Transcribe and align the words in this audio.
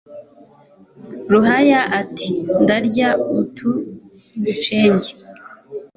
ruhaya 1.31 1.81
iti 2.01 2.29
«ndarya 2.63 3.09
utu 3.39 3.71
ngucenge» 4.37 5.09